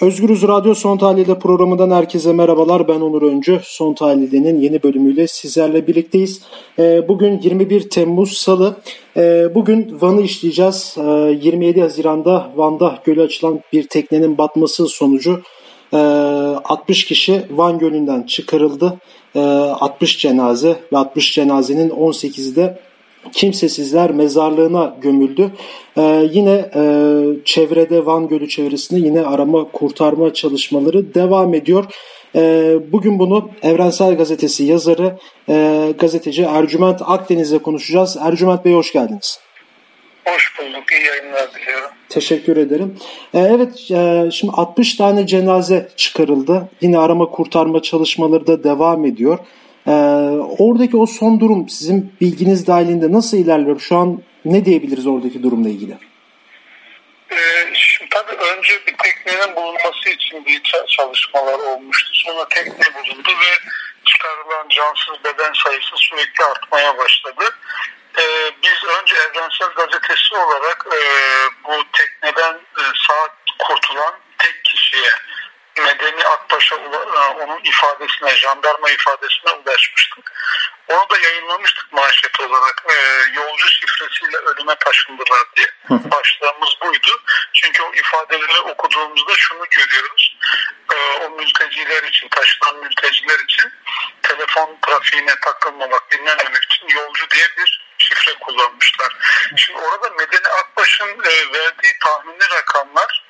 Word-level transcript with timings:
Özgürüz 0.00 0.42
Radyo 0.42 0.74
Son 0.74 0.98
Tahlil'de 0.98 1.38
programından 1.38 1.90
herkese 1.90 2.32
merhabalar. 2.32 2.88
Ben 2.88 3.00
Onur 3.00 3.22
Öncü. 3.22 3.60
Son 3.64 3.94
Tahlil'de'nin 3.94 4.60
yeni 4.60 4.82
bölümüyle 4.82 5.26
sizlerle 5.26 5.86
birlikteyiz. 5.86 6.42
Ee, 6.78 7.08
bugün 7.08 7.40
21 7.40 7.90
Temmuz 7.90 8.32
Salı. 8.32 8.76
Ee, 9.16 9.54
bugün 9.54 9.98
Van'ı 10.00 10.22
işleyeceğiz. 10.22 10.94
27 10.96 11.78
ee, 11.78 11.82
Haziran'da 11.82 12.52
Van'da 12.56 12.98
gölü 13.04 13.22
açılan 13.22 13.60
bir 13.72 13.88
teknenin 13.88 14.38
batması 14.38 14.86
sonucu 14.86 15.42
60 15.92 17.04
kişi 17.04 17.42
Van 17.50 17.78
Gölü'nden 17.78 18.22
çıkarıldı. 18.22 18.94
60 19.34 20.18
cenaze 20.18 20.76
ve 20.92 20.96
60 20.96 21.34
cenazenin 21.34 21.90
18'i 21.90 22.56
de 22.56 22.78
kimsesizler 23.32 24.10
mezarlığına 24.10 24.96
gömüldü. 25.00 25.50
Ee, 25.98 26.28
yine 26.30 26.70
e, 26.74 26.82
çevrede 27.44 28.06
Van 28.06 28.28
Gölü 28.28 28.48
çevresinde 28.48 29.00
yine 29.00 29.20
arama 29.20 29.64
kurtarma 29.64 30.34
çalışmaları 30.34 31.14
devam 31.14 31.54
ediyor. 31.54 31.84
Ee, 32.34 32.76
bugün 32.92 33.18
bunu 33.18 33.50
Evrensel 33.62 34.16
Gazetesi 34.16 34.64
yazarı 34.64 35.18
e, 35.48 35.86
gazeteci 35.98 36.42
Ercüment 36.42 37.02
Akdeniz'le 37.04 37.58
konuşacağız. 37.58 38.16
Ercüment 38.20 38.64
Bey 38.64 38.72
hoş 38.72 38.92
geldiniz. 38.92 39.40
Hoş 40.24 40.58
bulduk. 40.58 40.92
İyi 40.92 41.06
yayınlar 41.06 41.54
diliyorum. 41.54 41.90
Teşekkür 42.08 42.56
ederim. 42.56 42.96
Ee, 43.34 43.38
evet 43.38 43.90
e, 43.90 44.30
şimdi 44.32 44.52
60 44.56 44.94
tane 44.94 45.26
cenaze 45.26 45.88
çıkarıldı. 45.96 46.68
Yine 46.80 46.98
arama 46.98 47.30
kurtarma 47.30 47.82
çalışmaları 47.82 48.46
da 48.46 48.64
devam 48.64 49.04
ediyor. 49.04 49.38
Ee, 49.86 49.90
oradaki 50.58 50.96
o 50.96 51.06
son 51.06 51.40
durum 51.40 51.68
sizin 51.68 52.16
bilginiz 52.20 52.66
dahilinde 52.66 53.12
nasıl 53.12 53.36
ilerliyor? 53.36 53.80
Şu 53.80 53.96
an 53.96 54.22
ne 54.44 54.64
diyebiliriz 54.64 55.06
oradaki 55.06 55.42
durumla 55.42 55.68
ilgili? 55.68 55.98
Ee, 57.32 57.36
şimdi 57.74 58.10
tabii 58.10 58.36
önce 58.36 58.72
bir 58.86 58.96
teknenin 58.96 59.56
bulunması 59.56 60.10
için 60.10 60.46
bir 60.46 60.62
çalışmalar 60.96 61.58
olmuştu. 61.58 62.10
Sonra 62.12 62.48
tekne 62.48 62.94
bulundu 62.94 63.28
ve 63.28 63.70
çıkarılan 64.04 64.68
cansız 64.68 65.24
beden 65.24 65.52
sayısı 65.64 65.96
sürekli 65.96 66.44
artmaya 66.44 66.98
başladı. 66.98 67.44
Ee, 68.18 68.50
biz 68.62 68.88
önce 69.00 69.14
Evrensel 69.16 69.68
Gazetesi 69.76 70.34
olarak 70.34 70.86
e, 70.92 71.00
bu 71.64 71.82
tekneden 71.92 72.54
e, 72.54 72.82
sağ 73.06 73.34
kurtulan 73.66 74.14
Medeni 75.78 76.24
Aktaş'a 76.24 76.76
e, 76.76 77.18
onun 77.42 77.60
ifadesine, 77.64 78.36
jandarma 78.36 78.90
ifadesine 78.90 79.52
ulaşmıştık. 79.52 80.32
Onu 80.88 81.10
da 81.10 81.18
yayınlamıştık 81.18 81.92
manşet 81.92 82.40
olarak. 82.40 82.84
E, 82.88 82.94
yolcu 83.34 83.68
şifresiyle 83.68 84.36
ölüme 84.36 84.74
taşındılar 84.74 85.44
diye. 85.56 85.66
Başlığımız 85.90 86.70
buydu. 86.82 87.22
Çünkü 87.52 87.82
o 87.82 87.94
ifadeleri 87.94 88.60
okuduğumuzda 88.60 89.36
şunu 89.36 89.64
görüyoruz. 89.70 90.36
E, 90.94 90.96
o 90.96 91.30
mülteciler 91.30 92.02
için, 92.02 92.28
taşınan 92.28 92.76
mülteciler 92.76 93.38
için 93.38 93.72
telefon 94.22 94.78
trafiğine 94.86 95.34
takılmamak, 95.40 96.12
dinlenmemek 96.12 96.64
için 96.64 96.88
yolcu 96.88 97.30
diye 97.30 97.46
bir 97.58 97.86
şifre 97.98 98.34
kullanmışlar. 98.34 99.16
Şimdi 99.56 99.78
orada 99.78 100.10
Medeni 100.10 100.48
Akbaş'ın 100.48 101.08
e, 101.08 101.52
verdiği 101.52 101.92
tahmini 102.04 102.50
rakamlar 102.54 103.25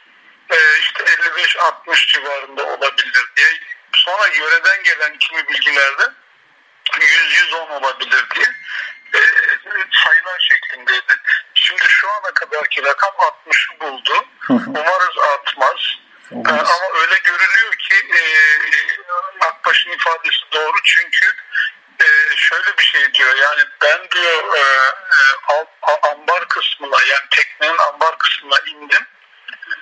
e, 0.51 0.79
işte 0.81 1.05
55-60 1.05 2.13
civarında 2.13 2.65
olabilir 2.65 3.31
diye. 3.37 3.49
Sonra 3.93 4.27
yöreden 4.27 4.83
gelen 4.83 5.19
kimi 5.19 5.49
bilgilerde 5.49 6.13
100-110 6.93 7.71
olabilir 7.71 8.27
diye 8.35 8.47
e, 9.15 9.21
sayılar 10.05 10.49
şeklindeydi. 10.51 11.15
Şimdi 11.55 11.85
şu 11.89 12.11
ana 12.11 12.35
kadarki 12.35 12.83
rakam 12.83 13.13
60'ı 13.13 13.81
buldu. 13.81 14.25
Umarız 14.51 15.19
artmaz. 15.19 15.97
E, 16.33 16.51
ama 16.51 17.01
öyle 17.01 17.19
görülüyor 17.25 17.73
ki 17.79 17.95
e, 17.95 18.23
Akbaş'ın 19.47 19.91
ifadesi 19.91 20.41
doğru 20.53 20.77
çünkü 20.85 21.27
e, 22.01 22.37
şöyle 22.37 22.79
bir 22.79 22.85
şey 22.85 23.15
diyor 23.15 23.37
yani 23.37 23.63
ben 23.83 24.11
diyor 24.11 24.55
e, 24.55 24.61
e, 25.53 26.11
ambar 26.11 26.49
kısmına 26.49 26.97
yani 26.97 27.27
teknenin 27.31 27.79
ambar 27.79 28.19
kısmına 28.19 28.57
indim 28.67 29.07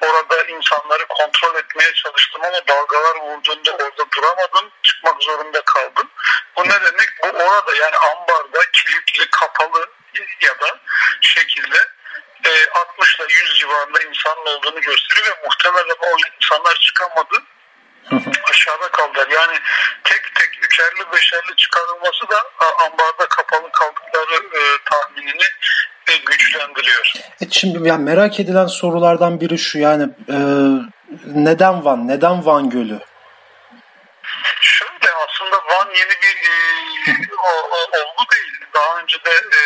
Orada 0.01 0.45
insanları 0.45 1.07
kontrol 1.09 1.55
etmeye 1.55 1.95
çalıştım 1.95 2.43
ama 2.45 2.67
dalgalar 2.69 3.17
vurduğunda 3.17 3.71
orada 3.71 4.05
duramadım. 4.17 4.71
Çıkmak 4.83 5.23
zorunda 5.23 5.63
kaldım. 5.65 6.11
Bu 6.57 6.65
ne 6.65 6.83
demek? 6.85 7.09
Bu 7.23 7.29
orada 7.29 7.75
yani 7.75 7.97
ambarda 7.97 8.61
kilitli 8.73 9.31
kapalı 9.31 9.91
ya 10.41 10.61
da 10.61 10.81
şekilde 11.21 11.79
60 12.75 13.17
ile 13.17 13.27
100 13.29 13.59
civarında 13.59 14.03
insanın 14.03 14.47
olduğunu 14.47 14.81
gösteriyor 14.81 15.27
ve 15.27 15.41
muhtemelen 15.45 15.97
o 16.01 16.17
insanlar 16.41 16.75
çıkamadı. 16.75 17.43
aşağıda 18.51 18.89
kaldılar. 18.89 19.29
Yani 19.29 19.59
tek 20.05 20.35
tek 20.35 20.65
üçerli 20.65 21.13
beşerli 21.13 21.57
çıkarılması 21.57 22.29
da 22.29 22.51
ambarda 22.85 23.27
kapalı 23.29 23.73
kaldıkları 23.73 24.35
e, 24.35 24.79
tahminini 24.91 25.45
ve 26.09 26.17
güçlendiriyor. 26.17 27.13
Evet, 27.43 27.53
şimdi 27.53 27.89
yani 27.89 28.05
merak 28.05 28.41
edilen 28.41 28.67
sorulardan 28.67 29.41
biri 29.41 29.59
şu 29.59 29.79
yani 29.79 30.03
e, 30.29 30.39
neden 31.27 31.85
Van? 31.85 32.09
Neden 32.09 32.47
Van 32.47 32.71
Gölü? 32.71 32.99
Şöyle 34.61 35.13
aslında 35.29 35.57
Van 35.57 35.89
yeni 35.91 36.11
bir 36.23 36.37
e, 36.49 38.01
olgu 38.01 38.25
değil. 38.35 38.53
Daha 38.75 39.01
önce 39.01 39.17
de 39.25 39.31
e, 39.31 39.61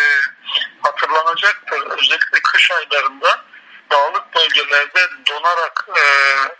hatırlanacaktır. 0.82 1.81
Özellikle 1.81 2.43
kış 2.43 2.70
aylarında 2.70 3.44
dağlık 3.91 4.34
bölgelerde 4.34 5.00
donarak 5.31 5.87
e, 5.88 6.03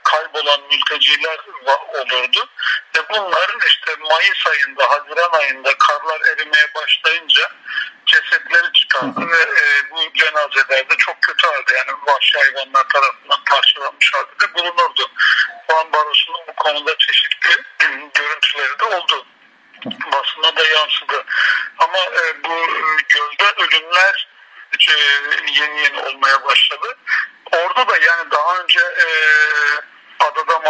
kaybolan 0.05 0.61
mülteciler 0.71 1.39
olurdu. 1.95 2.49
Ve 2.97 3.01
bunların 3.11 3.61
işte 3.67 3.97
Mayıs 4.01 4.47
ayında, 4.47 4.91
Haziran 4.91 5.33
ayında 5.33 5.79
karlar 5.79 6.21
erimeye 6.21 6.75
başlayınca 6.75 7.51
cesetleri 8.07 8.73
çıkardı 8.99 9.31
ve 9.31 9.43
e, 9.43 9.91
bu 9.91 10.13
cenazelerde 10.15 10.97
çok 10.99 11.23
kötü 11.23 11.47
halde 11.47 11.75
yani 11.77 11.99
vahşi 12.07 12.39
hayvanlar 12.39 12.89
tarafından 12.89 13.45
parçalanmış 13.51 14.13
halde 14.15 14.41
de 14.41 14.55
bulunurdu. 14.55 15.11
Van 15.71 15.93
Barosu'nun 15.93 16.41
bu 16.49 16.53
konuda 16.53 16.99
çeşitli 16.99 17.51
görüntüleri 18.15 18.79
de 18.79 18.85
oldu. 18.85 19.27
Basına 20.13 20.57
da 20.57 20.67
yansıdı. 20.67 21.25
Ama 21.79 21.99
e, 21.99 22.45
bu 22.45 22.53
e, 22.53 22.83
gölde 23.09 23.63
ölümler 23.63 24.29
e, 24.89 24.93
yeni 25.51 25.81
yeni 25.81 26.01
olmaya 26.01 26.45
başladı. 26.45 26.97
Orada 27.53 27.89
da 27.89 27.99
yani 27.99 28.31
daha 28.31 28.59
önce 28.59 28.81
e, 28.81 29.05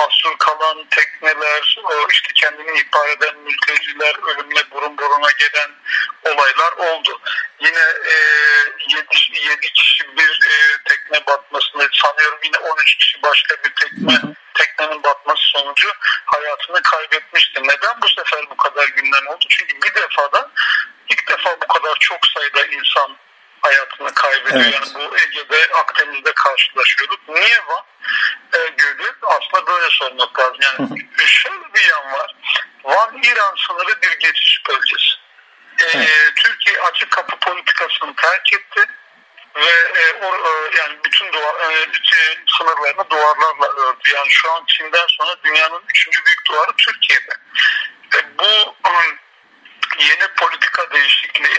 mahsur 0.09 0.39
kalan 0.39 0.87
tekneler, 0.91 1.79
o 1.85 2.07
işte 2.13 2.29
kendini 2.35 2.81
ihbar 2.81 3.09
eden 3.09 3.37
mülteciler, 3.39 4.15
ölümle 4.29 4.71
burun 4.71 4.99
buruna 4.99 5.31
gelen 5.31 5.71
olaylar 6.25 6.73
oldu. 6.73 7.21
Yine 7.61 7.85
e, 8.13 8.15
7, 8.89 9.07
7 9.49 9.73
kişi 9.73 10.17
bir 10.17 10.41
e, 10.51 10.55
tekne 10.85 11.27
batmasında 11.27 11.89
sanıyorum 11.93 12.39
yine 12.45 12.59
13 12.59 12.97
kişi 12.97 13.23
başka 13.23 13.55
bir 13.65 13.73
tekne 13.75 14.35
teknenin 14.55 15.03
batması 15.03 15.43
sonucu 15.43 15.89
hayatını 16.25 16.83
kaybetmişti. 16.83 17.63
Neden 17.63 18.03
bu 18.03 18.09
sefer 18.09 18.51
bu 18.51 18.57
kadar 18.57 18.89
gündem 18.89 19.27
oldu? 19.29 19.45
Çünkü 19.49 19.77
bir 19.77 19.95
defada 19.95 20.51
ilk 21.09 21.29
defa 21.29 21.57
bu 21.63 21.67
kadar 21.67 21.97
çok 22.01 22.19
sayıda 22.27 22.65
insan 22.67 23.17
hayatını 23.61 24.15
kaybediyor. 24.15 24.65
Evet. 24.65 24.75
Yani 24.75 24.95
bu 24.95 25.17
Ege'de, 25.17 25.75
Akdeniz'de 25.75 26.33
karşılaşıyorduk. 26.33 27.29
Niye 27.29 27.59
Van 27.67 27.85
e, 28.55 28.69
Gölü? 28.69 29.15
Aslında 29.23 29.67
böyle 29.67 29.91
sormak 29.91 30.39
lazım. 30.39 30.59
Yani 30.63 31.09
şöyle 31.27 31.75
bir 31.75 31.87
yan 31.91 32.13
var. 32.13 32.35
Van 32.85 33.23
İran 33.23 33.55
sınırı 33.67 34.03
bir 34.03 34.19
geçiş 34.19 34.63
bölgesi. 34.69 35.15
E, 35.83 36.07
Türkiye 36.35 36.81
açık 36.81 37.11
kapı 37.11 37.37
politikasını 37.37 38.15
terk 38.17 38.53
etti 38.53 38.85
ve 39.57 40.01
e, 40.01 40.13
o, 40.23 40.35
e, 40.35 40.77
yani 40.79 40.99
bütün 41.05 41.33
duvar, 41.33 41.71
e, 41.71 41.87
şey, 42.03 42.39
sınırlarını 42.59 43.11
duvarlarla 43.11 43.67
ördü. 43.67 44.15
Yani 44.15 44.31
şu 44.31 44.53
an 44.53 44.65
Çin'den 44.67 45.07
sonra 45.09 45.37
dünyanın 45.45 45.83
üçüncü 45.89 46.25
büyük 46.27 46.47
duvarı 46.49 46.73
Türkiye'de. 46.77 47.33
E, 48.17 48.39
bu 48.39 48.75
um, 48.89 49.19
yeni 49.99 50.29
politika 50.37 50.91
değişikliği 50.91 51.59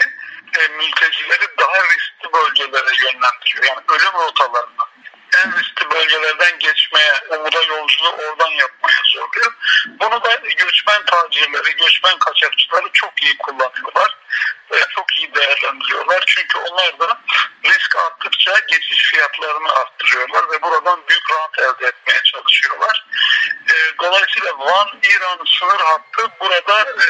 e, 0.58 0.68
mültecileri 0.68 1.46
daha 1.58 1.82
riskli 1.82 2.32
bölgelere 2.32 2.92
yönlendiriyor. 3.04 3.64
Yani 3.64 3.80
ölüm 3.88 4.12
rotalarına 4.12 4.90
en 5.38 5.58
riskli 5.58 5.90
bölgelerden 5.90 6.58
geçmeye, 6.58 7.12
umuda 7.30 7.62
yolculuğu 7.62 8.10
oradan 8.10 8.50
yapmaya 8.50 9.02
zorluyor. 9.04 9.52
Bunu 9.86 10.24
da 10.24 10.34
göçmen 10.34 11.04
tacirleri, 11.04 11.76
göçmen 11.76 12.18
kaçakçıları 12.18 12.88
çok 12.92 13.22
iyi 13.22 13.38
kullanıyorlar. 13.38 14.16
ve 14.72 14.80
çok 14.96 15.18
iyi 15.18 15.34
değerlendiriyorlar. 15.34 16.24
Çünkü 16.26 16.58
onlar 16.58 16.98
da 16.98 17.20
risk 17.64 17.96
arttıkça 17.96 18.54
geçiş 18.68 19.02
fiyatlarını 19.02 19.72
arttırıyorlar 19.72 20.50
ve 20.50 20.62
buradan 20.62 21.00
büyük 21.08 21.30
rant 21.30 21.58
elde 21.58 21.86
etmeye 21.86 22.20
çalışıyorlar. 22.24 23.06
E, 23.70 23.74
dolayısıyla 24.02 24.58
Van-İran 24.58 25.38
sınır 25.58 25.80
hattı 25.80 26.30
burada 26.40 26.80
e, 26.80 27.06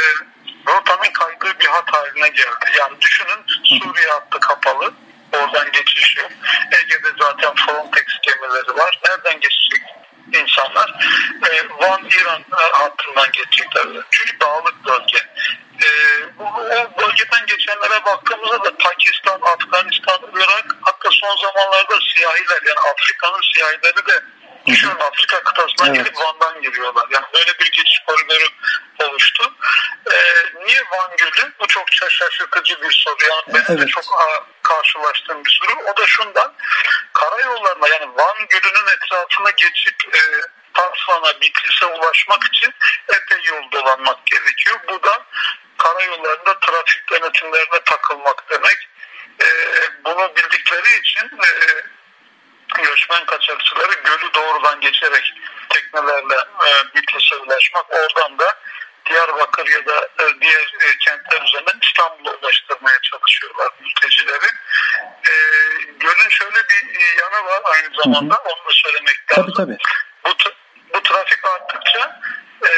rotanın 0.70 1.12
kaydığı 1.12 1.60
bir 1.60 1.66
hat 1.66 1.94
haline 1.94 2.28
geldi. 2.28 2.66
Yani 2.78 3.00
düşünün 3.00 3.44
Suriye 3.64 4.10
hattı 4.10 4.40
kapalı. 4.40 4.94
Oradan 5.32 5.72
geçiş 5.72 6.16
yok. 6.16 6.30
Ege'de 6.72 7.08
zaten 7.20 7.54
Frontex 7.54 8.04
gemileri 8.22 8.78
var. 8.78 9.00
Nereden 9.08 9.40
geçecek 9.40 9.82
insanlar 10.32 10.94
e, 11.50 11.68
Van 11.80 12.04
İran 12.04 12.44
hattından 12.72 13.28
geçecekler. 13.32 13.86
Çünkü 14.10 14.40
dağlık 14.40 14.86
bölge. 14.86 15.18
E, 15.82 15.88
bu, 16.38 16.44
o 16.44 17.02
bölgeden 17.02 17.46
geçenlere 17.46 18.04
baktığımızda 18.04 18.64
da 18.64 18.76
Pakistan, 18.76 19.40
Afganistan, 19.42 20.20
Irak 20.34 20.76
hatta 20.82 21.08
son 21.10 21.36
zamanlarda 21.36 21.98
siyahiler 22.14 22.60
yani 22.66 22.78
Afrika'nın 22.92 23.42
siyahileri 23.54 24.06
de 24.06 24.22
Düşünün 24.66 25.00
Afrika 25.00 25.42
kıtasına 25.42 25.86
evet. 25.86 25.96
gelip 25.96 26.18
Van'dan 26.18 26.62
giriyorlar. 26.62 27.06
Yani 27.10 27.26
böyle 27.34 27.58
bir 27.58 27.70
geçiş 27.70 28.02
koridoru 28.06 28.48
oluştu. 28.98 29.54
Ee, 30.12 30.16
niye 30.66 30.80
Van 30.80 31.16
Gölü? 31.16 31.52
Bu 31.60 31.66
çok 31.66 31.84
şaşırtıcı 31.90 32.82
bir 32.82 32.92
soru. 32.92 33.16
Yani 33.30 33.42
benim 33.48 33.78
evet. 33.78 33.80
de 33.80 33.86
çok 33.86 34.04
karşılaştığım 34.62 35.44
bir 35.44 35.60
soru. 35.60 35.82
O 35.82 35.96
da 35.96 36.06
şundan. 36.06 36.54
Karayollarına 37.12 37.88
yani 37.88 38.06
Van 38.16 38.46
Gölü'nün 38.48 38.96
etrafına 38.96 39.50
geçip 39.50 40.14
e, 40.14 40.20
Tarfan'a, 40.74 41.40
Bitlis'e 41.40 41.86
ulaşmak 41.86 42.44
için 42.44 42.74
epey 43.08 43.44
yol 43.44 43.70
dolanmak 43.72 44.26
gerekiyor. 44.26 44.80
Bu 44.88 45.02
da 45.02 45.26
karayollarında 45.78 46.60
trafik 46.60 47.12
denetimlerine 47.12 47.80
takılmak 47.84 48.50
demek. 48.50 48.88
E, 49.42 49.46
bunu 50.04 50.36
bildikleri 50.36 51.00
için 51.00 51.26
e, 51.26 51.50
göçmen 52.74 53.24
kaçakçıları 53.24 53.92
gölü 53.92 54.34
doğrudan 54.34 54.80
geçerek 54.80 55.34
teknelerle 55.68 56.34
e, 56.66 56.94
Bitlis'e 56.94 57.36
ulaşmak 57.36 57.90
oradan 57.90 58.38
da 58.38 58.54
Diyarbakır 59.06 59.66
ya 59.66 59.86
da 59.86 60.08
e, 60.20 60.40
diğer 60.40 60.74
e, 60.80 60.98
kentler 60.98 61.42
üzerinden 61.46 61.78
İstanbul'a 61.82 62.30
ulaştırmaya 62.30 62.98
çalışıyorlar 63.02 63.68
mültecileri. 63.80 64.46
E, 65.28 65.32
gölün 66.00 66.28
şöyle 66.28 66.56
bir 66.68 67.00
e, 67.00 67.04
yanı 67.20 67.44
var 67.44 67.62
aynı 67.64 67.94
zamanda 67.96 68.34
hı 68.34 68.38
hı. 68.38 68.42
onu 68.42 68.68
da 68.68 68.72
söylemek 68.72 69.16
lazım. 69.30 69.52
Tabii 69.56 69.56
tabii. 69.56 69.78
Bu, 70.24 70.30
bu 70.94 71.02
trafik 71.02 71.44
arttıkça 71.44 72.20
e, 72.68 72.70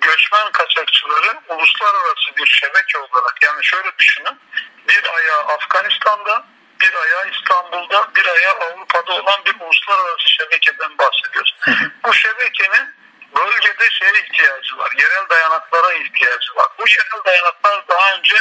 göçmen 0.00 0.52
kaçakçıları 0.52 1.40
uluslararası 1.48 2.36
bir 2.36 2.46
şebeke 2.46 2.98
olarak 2.98 3.34
yani 3.46 3.64
şöyle 3.64 3.98
düşünün 3.98 4.40
bir 4.88 5.14
ayağı 5.16 5.42
Afganistan'da 5.42 6.46
bir 6.80 6.94
ayağı 6.94 7.30
İstanbul'da, 7.30 8.10
bir 8.16 8.26
ayağı 8.26 8.54
Avrupa'da 8.54 9.12
olan 9.12 9.44
bir 9.46 9.54
uluslararası 9.60 10.28
şebekeden 10.28 10.98
bahsediyoruz. 10.98 11.56
Bu 12.04 12.14
şebekenin 12.14 12.94
bölgede 13.36 13.90
şeye 13.90 14.12
ihtiyacı 14.12 14.78
var, 14.78 14.92
yerel 14.98 15.28
dayanaklara 15.30 15.92
ihtiyacı 15.92 16.54
var. 16.56 16.68
Bu 16.78 16.84
yerel 16.88 17.24
dayanaklar 17.24 17.88
daha 17.88 18.16
önce 18.18 18.36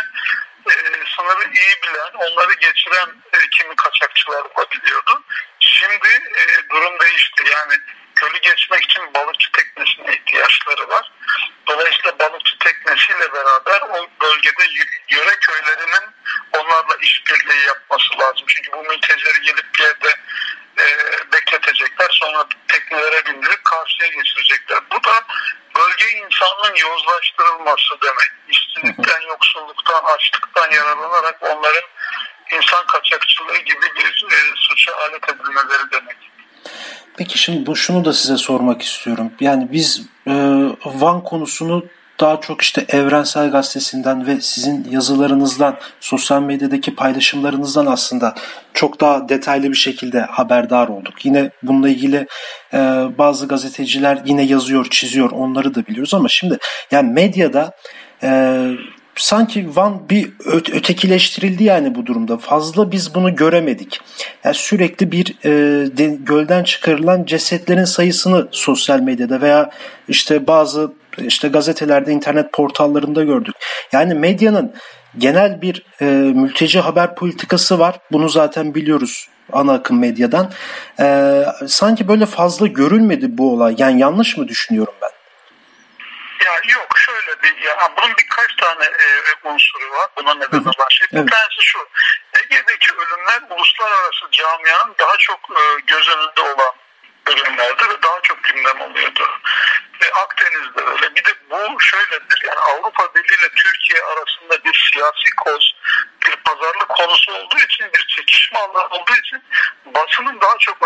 e, 0.70 0.74
sınırı 1.16 1.44
iyi 1.44 1.82
bilen, 1.84 2.12
onları 2.14 2.54
geçiren 2.54 3.10
e, 3.34 3.50
kimi 3.50 3.76
kaçakçılar 3.76 4.44
olabiliyordu. 4.56 5.24
Şimdi 5.60 6.10
e, 6.36 6.70
durum 6.70 7.00
değişti. 7.00 7.44
Yani 7.52 7.74
gölü 8.16 8.38
geçmek 8.38 8.84
için 8.84 9.14
balıkçı 9.14 9.52
teknesine 9.52 10.16
ihtiyaçları 10.16 10.90
var. 10.90 11.12
Dolayısıyla 11.68 12.20
balıkçı 12.20 12.60
teknesiyle 12.60 13.34
beraber 13.34 13.82
o 13.82 14.10
bölgede 14.22 14.66
yöre 15.10 15.36
köylerinin 15.40 16.04
onlarla 16.60 16.96
işbirliği 17.02 17.66
yapması 17.68 18.20
lazım. 18.20 18.46
Çünkü 18.48 18.72
bu 18.72 18.84
mültecileri 18.84 19.42
gelip 19.42 19.68
bir 19.76 19.84
yerde 19.84 20.12
e, 20.80 20.86
bekletecekler. 21.34 22.10
Sonra 22.12 22.46
teknelere 22.68 23.26
bindirip 23.26 23.64
karşıya 23.64 24.10
geçirecekler. 24.10 24.80
Bu 24.92 25.04
da 25.04 25.16
bölge 25.78 26.08
insanının 26.18 26.76
yozlaştırılması 26.88 27.94
demek. 28.04 28.32
İşsizlikten, 28.50 29.22
yoksulluktan, 29.30 30.04
açlıktan 30.04 30.72
yararlanarak 30.72 31.38
onların 31.42 31.88
insan 32.56 32.86
kaçakçılığı 32.86 33.58
gibi 33.58 33.88
bir 33.96 34.26
e, 34.32 34.38
suça 34.56 34.96
alet 34.96 35.30
edilmeleri 35.30 35.92
demek. 35.92 36.18
Peki 37.18 37.38
şimdi 37.38 37.66
bu 37.66 37.76
şunu 37.76 38.06
da 38.06 38.14
size 38.14 38.38
sormak 38.38 38.82
istiyorum. 38.82 39.34
Yani 39.40 39.68
biz 39.72 40.02
e, 40.28 40.34
Van 40.86 41.24
konusunu 41.24 41.86
daha 42.20 42.42
çok 42.42 42.62
işte 42.62 42.86
Evrensel 42.90 43.52
Gazetesi'nden 43.52 44.28
ve 44.28 44.42
sizin 44.42 44.88
yazılarınızdan, 44.92 45.78
sosyal 46.00 46.42
medyadaki 46.42 46.96
paylaşımlarınızdan 46.96 47.86
aslında 47.86 48.36
çok 48.74 49.02
daha 49.02 49.30
detaylı 49.30 49.70
bir 49.70 49.78
şekilde 49.78 50.22
haberdar 50.22 50.88
olduk. 50.88 51.26
Yine 51.26 51.52
bununla 51.64 51.90
ilgili 51.90 52.28
e, 52.74 52.78
bazı 53.18 53.48
gazeteciler 53.48 54.22
yine 54.26 54.44
yazıyor, 54.44 54.88
çiziyor, 54.90 55.32
onları 55.32 55.76
da 55.76 55.86
biliyoruz 55.88 56.14
ama 56.14 56.30
şimdi 56.30 56.58
yani 56.92 57.12
medyada 57.12 57.72
e, 58.24 58.62
sanki 59.16 59.76
Van 59.76 60.10
bir 60.10 60.30
ötekileştirildi 60.74 61.64
yani 61.64 61.96
bu 61.96 62.06
durumda. 62.06 62.38
Fazla 62.38 62.92
biz 62.92 63.16
bunu 63.16 63.36
göremedik. 63.36 64.00
Yani 64.44 64.56
sürekli 64.56 65.12
bir 65.12 65.36
e, 65.44 65.52
de, 65.98 66.18
gölden 66.20 66.64
çıkarılan 66.64 67.26
cesetlerin 67.26 67.84
sayısını 67.84 68.48
sosyal 68.52 69.00
medyada 69.00 69.42
veya 69.42 69.70
işte 70.08 70.48
bazı 70.48 70.92
işte 71.26 71.48
gazetelerde, 71.48 72.12
internet 72.12 72.54
portallarında 72.54 73.24
gördük. 73.24 73.56
Yani 73.92 74.14
medyanın 74.14 74.76
genel 75.18 75.62
bir 75.62 75.84
e, 76.02 76.06
mülteci 76.34 76.80
haber 76.80 77.16
politikası 77.16 77.80
var. 77.80 77.96
Bunu 78.12 78.30
zaten 78.30 78.76
biliyoruz 78.76 79.30
ana 79.54 79.74
akım 79.74 80.00
medyadan. 80.00 80.52
E, 81.00 81.46
sanki 81.68 82.08
böyle 82.08 82.26
fazla 82.26 82.68
görülmedi 82.68 83.26
bu 83.30 83.54
olay. 83.54 83.76
Yani 83.78 84.02
yanlış 84.02 84.38
mı 84.38 84.48
düşünüyorum 84.48 84.94
ben? 85.02 85.10
Ya 86.46 86.54
yok 86.54 86.88
şöyle 86.98 87.42
bir 87.44 87.62
ya 87.62 87.92
bunun 87.98 88.16
birkaç 88.18 88.56
tane 88.56 88.84
e, 88.84 89.08
unsuru 89.50 89.92
var. 89.92 90.08
Buna 90.18 90.34
neden 90.34 90.60
olan 90.60 90.90
şey. 90.90 91.08
Evet. 91.14 91.26
Bir 91.26 91.32
tanesi 91.32 91.62
şu. 91.62 91.80
Ege'deki 92.40 92.92
ölümler 92.94 93.42
uluslararası 93.58 94.26
camianın 94.32 94.96
daha 95.00 95.18
çok 95.20 95.40
e, 95.52 95.64
göz 95.88 96.08
önünde 96.08 96.42
olan 96.42 96.74
bölümlerde 97.30 97.90
ve 97.90 98.02
daha 98.04 98.22
çok 98.22 98.44
gündem 98.44 98.82
oluyordu. 98.82 99.28
Ve 100.02 100.14
Akdeniz'de 100.14 100.82
öyle. 100.82 101.16
Bir 101.16 101.26
de 101.26 101.34
bu 101.50 101.82
şöyledir. 101.82 102.42
Yani 102.48 102.60
Avrupa 102.60 103.16
Birliği 103.16 103.40
ile 103.40 103.50
Türkiye 103.50 104.04
arasında 104.04 104.64
bir 104.64 104.90
siyasi 104.92 105.36
koz, 105.38 105.76
bir 106.26 106.36
pazarlık 106.36 106.90
konusu 106.90 107.34
olduğu 107.34 107.58
için, 107.58 107.86
bir 107.94 108.08
çekişme 108.08 108.60
alanı 108.60 108.88
olduğu 108.88 109.16
için 109.26 109.44
basının 109.86 110.42
daha 110.42 110.58
çok 110.58 110.78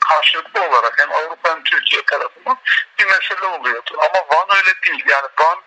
karşılıklı 0.00 0.62
olarak 0.68 1.00
hem 1.00 1.12
Avrupa 1.12 1.50
hem 1.50 1.64
Türkiye 1.64 2.02
tarafından 2.02 2.58
bir 2.98 3.04
mesele 3.04 3.46
oluyordu. 3.46 3.90
Ama 3.98 4.28
Van 4.28 4.56
öyle 4.56 4.82
değil. 4.82 5.04
Yani 5.06 5.26
Van 5.38 5.58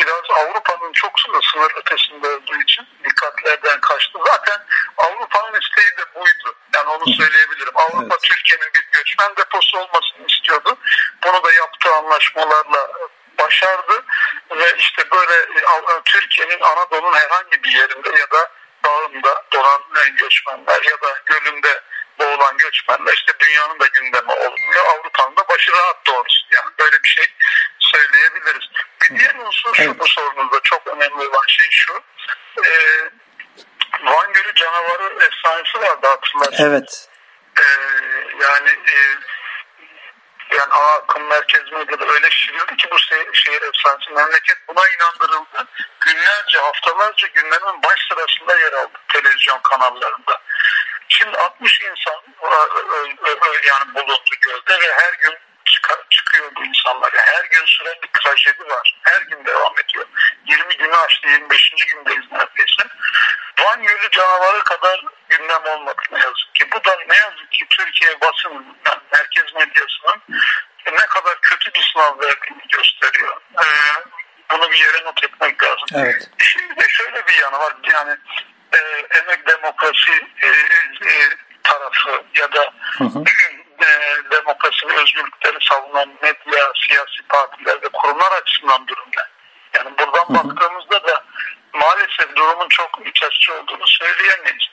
biraz 0.00 0.24
Avrupa'nın 0.30 0.92
çok 0.92 1.20
sınır 1.20 1.72
ötesinde 1.76 2.28
olduğu 2.28 2.62
için 2.62 2.86
dikkatlerden 3.04 3.80
kaçtı. 3.80 4.18
Zaten 4.26 4.58
Avrupa'nın 4.96 5.60
isteği 5.60 5.96
de 5.98 6.14
buydu. 6.14 6.56
Yani 6.74 6.88
onu 6.88 7.14
söyleyebilirim. 7.14 7.74
Avrupa 7.74 8.16
evet. 8.16 8.22
Türkiye'nin 8.22 8.70
bir 8.74 8.98
göçmen 8.98 9.36
deposu 9.36 9.78
olmasını 9.78 10.26
istiyordu. 10.28 10.78
Bunu 11.24 11.44
da 11.44 11.52
yaptığı 11.52 11.94
anlaşmalarla 11.94 12.90
başardı 13.38 14.04
ve 14.50 14.76
işte 14.78 15.10
böyle 15.10 15.36
e, 15.60 16.00
Türkiye'nin 16.04 16.60
Anadolu'nun 16.60 17.14
herhangi 17.14 17.62
bir 17.64 17.72
yerinde 17.72 18.10
ya 18.10 18.30
da 18.30 18.50
dağında 18.84 19.44
dolan 19.52 19.82
göçmenler 20.16 20.82
ya 20.90 21.00
da 21.00 21.22
gölünde 21.26 21.82
boğulan 22.18 22.56
göçmenler 22.56 23.12
işte 23.12 23.32
dünyanın 23.40 23.80
da 23.80 23.86
gündemi 23.86 24.32
olmuyor. 24.32 24.84
Avrupa'nın 24.86 25.36
da 25.36 25.48
başı 25.48 25.72
rahat 25.72 26.06
doğrusu. 26.06 26.46
Yani 26.52 26.70
böyle 26.78 27.02
bir 27.02 27.08
şey 27.08 27.26
söyleyebiliriz. 27.80 28.68
Bir 29.02 29.18
diğer 29.18 29.34
unsur 29.34 29.74
şu 29.74 29.98
bu 29.98 30.08
sorunuzda 30.08 30.60
çok 30.62 30.86
önemli 30.86 31.28
olan 31.28 31.46
şey 31.46 31.68
şu. 31.70 31.94
E, 32.66 32.70
Van 34.04 34.32
Gölü 34.32 34.54
canavarı 34.54 35.24
efsanesi 35.24 35.80
vardı 35.80 36.06
hatırlarsınız. 36.06 36.60
Evet. 36.60 37.08
E, 37.60 37.64
yani 38.40 38.70
e, 38.70 38.96
yani 40.50 40.72
ana 40.72 40.92
akım 40.92 41.26
merkez 41.26 41.72
medyada 41.72 42.14
öyle 42.14 42.30
şişirildi 42.30 42.76
ki 42.76 42.88
bu 42.90 42.98
şehir 43.32 43.62
efsanesi 43.62 44.10
memleket 44.10 44.56
buna 44.68 44.80
inandırıldı. 44.88 45.68
Günlerce 46.00 46.58
haftalarca 46.58 47.26
günlerin 47.26 47.82
baş 47.82 48.00
sırasında 48.08 48.58
yer 48.58 48.72
aldı 48.72 48.98
televizyon 49.08 49.58
kanallarında. 49.58 50.42
Şimdi 51.08 51.38
60 51.38 51.80
insan 51.80 52.22
yani 53.68 53.94
bulundu 53.94 54.30
gölde 54.40 54.80
ve 54.80 54.92
her 54.92 55.12
gün 55.12 55.38
çıkıyor 56.10 56.52
bu 56.56 56.64
insanlar. 56.64 57.12
Yani 57.12 57.26
her 57.36 57.44
gün 57.44 57.66
süren 57.66 57.96
bir 58.02 58.20
trajedi 58.20 58.64
var. 58.64 58.96
Her 59.02 59.20
gün 59.22 59.44
devam 59.44 59.74
ediyor. 59.84 60.06
20 60.46 60.76
günü 60.76 60.94
aştı, 60.94 61.28
25. 61.28 61.70
gündeyiz 61.70 62.32
neredeyse. 62.32 62.82
Van 63.60 63.82
Gölü 63.82 64.10
canavarı 64.10 64.64
kadar 64.64 65.04
gündem 65.28 65.64
olmadı 65.64 66.02
ne 66.12 66.18
yazık 66.18 66.54
ki. 66.54 66.68
Bu 66.72 66.84
da 66.84 66.96
ne 67.08 67.16
yazık 67.16 67.52
ki 67.52 67.66
Türkiye 67.70 68.20
basının, 68.20 68.78
yani 68.86 69.00
merkez 69.12 69.54
medyasının 69.54 70.22
ne 70.86 71.06
kadar 71.06 71.40
kötü 71.40 71.74
bir 71.74 71.90
sınav 71.92 72.18
verdiğini 72.18 72.62
gösteriyor. 72.68 73.40
Ee, 73.58 73.64
bunu 74.52 74.70
bir 74.70 74.78
yere 74.78 75.04
not 75.04 75.24
etmek 75.24 75.64
lazım. 75.64 75.88
Evet. 75.94 76.30
Şimdi 76.38 76.76
de 76.76 76.88
şöyle 76.88 77.26
bir 77.26 77.34
yanı 77.42 77.58
var. 77.58 77.74
Yani 77.92 78.16
e, 78.72 78.78
emek 79.18 79.46
demokrasi 79.46 80.12
e, 80.42 80.48
e, 81.08 81.12
tarafı 81.62 82.24
ya 82.34 82.52
da 82.52 82.72
hı 82.98 83.04
hı. 83.04 83.24
Özgürlükleri 85.02 85.58
savunan 85.60 86.08
medya, 86.22 86.72
siyasi 86.86 87.22
partiler 87.28 87.82
ve 87.82 87.88
kurumlar 87.88 88.32
açısından 88.32 88.86
durumda. 88.86 89.28
Yani 89.76 89.90
buradan 89.98 90.24
hı 90.28 90.32
hı. 90.32 90.34
baktığımızda 90.34 91.04
da 91.08 91.24
maalesef 91.72 92.36
durumun 92.36 92.68
çok 92.68 93.06
iç 93.06 93.22
açıcı 93.22 93.54
olduğunu 93.54 93.86
söyleyemeyiz. 93.86 94.68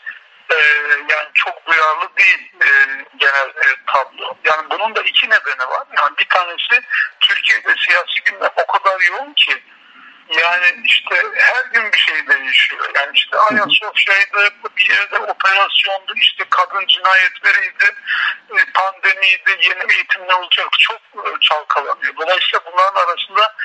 e, 0.51 0.55
yani 1.09 1.27
çok 1.33 1.65
duyarlı 1.65 2.09
değil 2.17 2.51
e, 2.61 2.69
genel 3.17 3.49
e, 3.49 3.75
tablo. 3.87 4.37
Yani 4.43 4.69
bunun 4.69 4.95
da 4.95 5.01
iki 5.01 5.29
nedeni 5.29 5.69
var. 5.69 5.87
Yani 5.97 6.17
bir 6.17 6.29
tanesi 6.29 6.81
Türkiye'de 7.19 7.75
siyasi 7.87 8.23
gündem 8.25 8.51
o 8.55 8.65
kadar 8.71 8.99
yoğun 9.01 9.33
ki 9.33 9.63
yani 10.29 10.81
işte 10.85 11.15
her 11.37 11.65
gün 11.65 11.91
bir 11.91 11.97
şey 11.97 12.27
değişiyor. 12.27 12.89
Yani 12.99 13.11
işte 13.15 13.37
Ayasofya'ydı, 13.37 14.53
bir 14.77 14.89
yerde 14.89 15.17
operasyondu, 15.17 16.13
işte 16.15 16.43
kadın 16.49 16.85
cinayetleriydi, 16.87 17.95
e, 18.49 18.71
pandemiydi, 18.73 19.49
yeni 19.49 19.93
eğitim 19.93 20.27
ne 20.27 20.33
olacak 20.33 20.67
çok 20.79 21.25
e, 21.25 21.39
çalkalanıyor. 21.41 22.15
Dolayısıyla 22.17 22.59
bunların 22.65 23.07
arasında 23.07 23.55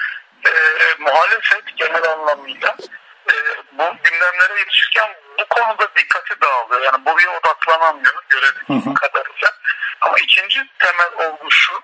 e, 0.47 0.51
muhalefet 0.99 1.77
genel 1.77 2.11
anlamıyla 2.11 2.77
e, 3.31 3.35
bu 3.73 3.97
gündemlere 4.05 4.59
yetişirken 4.59 5.11
bu 5.39 5.45
konuda 5.49 5.89
dikkati 5.97 6.41
dağılıyor. 6.41 6.81
Yani 6.81 7.05
buraya 7.07 7.31
odaklanamıyor 7.31 8.23
görebildiğim 8.29 8.95
kadarıyla. 8.95 9.49
Ama 10.01 10.17
ikinci 10.19 10.61
temel 10.79 11.29
olgu 11.29 11.51
şu, 11.51 11.75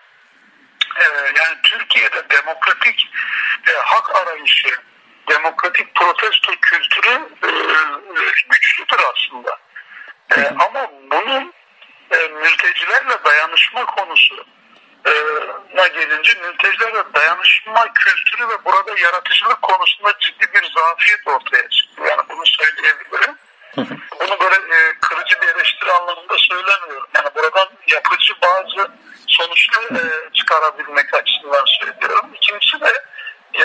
e, 0.97 1.05
yani 1.39 1.59
Türkiye'de 1.63 2.31
demokratik 2.31 3.11
e, 3.69 3.73
hak 3.85 4.17
arayışı, 4.17 4.69
demokratik 5.29 5.95
protesto 5.95 6.53
kültürü 6.61 7.11
e, 7.43 7.51
güçlüdür 8.49 9.01
aslında. 9.15 9.59
E, 10.37 10.49
ama 10.49 10.91
bunun 11.11 11.53
e, 12.11 12.29
mültecilerle 12.29 13.25
dayanışma 13.25 13.87
konusu 13.87 14.47
e, 15.07 15.13
na 15.75 15.87
gelince 15.87 16.33
mültecilerle 16.41 17.05
dayanışma 17.15 17.93
kültürü 17.93 18.49
ve 18.49 18.65
burada 18.65 19.01
yaratıcılık 19.01 19.63
konusunda 19.63 20.13
ciddi 20.21 20.53
bir 20.55 20.71
zafiyet 20.73 21.27
ortaya 21.27 21.69
çıktı. 21.69 22.03
Yani 22.09 22.23
bunu 22.29 22.47
söyleyebilirim. 22.47 23.37
Bunu 24.21 24.41
böyle 24.41 24.77
e, 24.77 24.99
kırıcı 25.01 25.41
bir 25.41 25.49
eleştiri 25.49 25.93
anlamında 25.93 26.39
söylemiyorum. 26.39 27.09
Yani 27.17 27.29
buradan 27.35 27.69
yapıcı 27.89 28.35
bazı 28.43 28.91
sonuçlar 29.27 29.83
e, 29.83 30.33
çıkarabilmek 30.35 31.15
açısından 31.15 31.65
söylüyorum. 31.67 32.31
İkincisi 32.35 32.81
de 32.81 33.05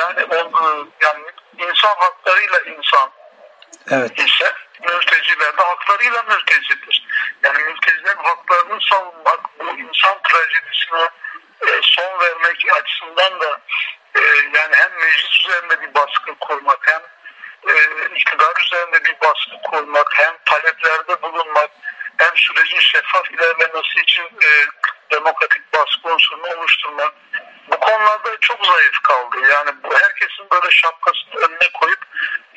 yani 0.03 0.25
on, 0.33 0.91
yani 1.03 1.23
insan 1.57 1.95
haklarıyla 1.95 2.59
insan 2.59 3.11
evet. 3.91 4.19
ise 4.19 4.53
mülteciler 4.81 5.57
de 5.57 5.63
haklarıyla 5.63 6.23
mültecidir. 6.23 7.07
Yani 7.43 7.63
mültecilerin 7.63 8.23
haklarını 8.23 8.81
savunmak, 8.81 9.59
bu 9.59 9.63
insan 9.63 10.17
trajedisine 10.23 11.09
e, 11.67 11.81
son 11.83 12.19
vermek 12.19 12.65
açısından 12.81 13.39
da 13.39 13.61
e, 14.15 14.21
yani 14.53 14.75
hem 14.75 14.91
meclis 14.99 15.39
üzerinde 15.39 15.81
bir 15.81 15.93
baskı 15.93 16.35
kurmak 16.39 16.79
hem 16.81 17.01
e, 17.75 17.75
iktidar 18.15 18.53
üzerinde 18.65 19.03
bir 19.03 19.15
baskı 19.21 19.61
kurmak 19.63 20.07
hem 20.13 20.37
taleplerde 20.45 21.21
bulunmak 21.21 21.69
hem 22.17 22.37
sürecin 22.37 22.79
şeffaf 22.79 23.31
ilerlemesi 23.31 23.99
için 24.03 24.23
e, 24.23 24.49
demokratik 25.11 25.73
baskı 25.73 26.09
unsurunu 26.13 26.57
oluşturmak 26.57 27.13
bu 27.71 27.79
konularda 27.79 28.37
çok 28.41 28.65
zayıf 28.65 28.99
kaldı. 29.03 29.37
Yani 29.53 29.71
bu 29.83 29.95
herkesin 29.95 30.49
böyle 30.51 30.71
şapkasını 30.71 31.35
önüne 31.35 31.69
koyup 31.73 31.99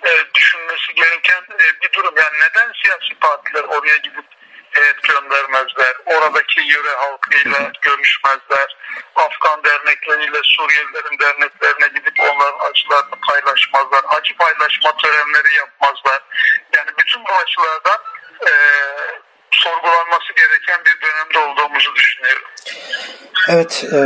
e, 0.06 0.34
düşünmesi 0.34 0.94
gereken 0.94 1.42
e, 1.42 1.82
bir 1.82 1.92
durum. 1.92 2.14
Yani 2.16 2.36
neden 2.36 2.72
siyasi 2.82 3.14
partiler 3.20 3.64
oraya 3.64 3.96
gidip 3.96 4.25
heyet 4.70 5.02
göndermezler, 5.02 5.94
oradaki 6.06 6.60
yöre 6.60 6.94
halkıyla 6.96 7.72
görüşmezler, 7.82 8.76
Afgan 9.14 9.64
dernekleriyle 9.64 10.40
Suriyelilerin 10.42 11.18
derneklerine 11.18 11.88
gidip 11.98 12.20
onların 12.20 12.70
acılarını 12.70 13.16
paylaşmazlar, 13.30 14.02
acı 14.08 14.36
paylaşma 14.36 14.96
törenleri 14.96 15.54
yapmazlar. 15.54 16.20
Yani 16.76 16.90
bütün 16.98 17.25
bu 17.25 17.32
açılardan 17.32 17.98
e, 18.40 18.52
sorgulanması 19.66 20.32
gereken 20.37 20.80
bir 20.87 20.96
dönemde 21.06 21.38
olduğumuzu 21.50 21.90
düşünüyorum. 21.94 22.42
Evet, 23.49 23.85
e, 23.92 23.99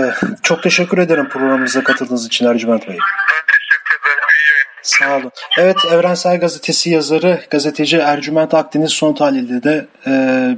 çok 0.42 0.62
teşekkür 0.62 0.98
ederim 0.98 1.28
programımıza 1.28 1.84
katıldığınız 1.84 2.26
için 2.26 2.46
Ercüment 2.46 2.88
Bey. 2.88 2.96
Ben 3.30 3.44
teşekkür 3.46 4.00
ederim. 4.00 4.24
İyi. 4.38 4.60
Sağ 4.82 5.16
olun. 5.16 5.30
Evet, 5.58 5.76
Evrensel 5.92 6.40
Gazetesi 6.40 6.90
yazarı, 6.90 7.40
gazeteci 7.50 7.96
Ercüment 7.96 8.54
Akdeniz 8.54 8.92
son 8.92 9.14
tahlilde 9.14 9.62
de 9.62 9.86
e, 10.06 10.12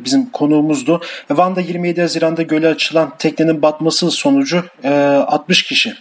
bizim 0.04 0.30
konuğumuzdu. 0.30 1.02
Van'da 1.30 1.60
27 1.60 2.00
Haziran'da 2.00 2.42
göle 2.42 2.68
açılan 2.68 3.16
teknenin 3.16 3.62
batması 3.62 4.10
sonucu 4.10 4.64
e, 4.84 4.90
60 5.26 5.62
kişi 5.62 5.94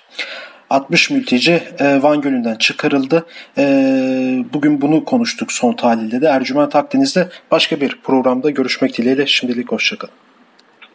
60 0.71 1.09
mülteci 1.09 1.63
e, 1.79 2.03
Van 2.03 2.21
Gölü'nden 2.21 2.55
çıkarıldı. 2.55 3.25
E, 3.57 3.63
bugün 4.53 4.81
bunu 4.81 5.05
konuştuk 5.05 5.51
son 5.51 5.73
tahlilde 5.73 6.21
de. 6.21 6.27
Ercüment 6.27 6.75
Akdeniz'de 6.75 7.29
başka 7.51 7.81
bir 7.81 7.99
programda 8.03 8.49
görüşmek 8.49 8.97
dileğiyle. 8.97 9.27
Şimdilik 9.27 9.71
hoşçakalın. 9.71 10.13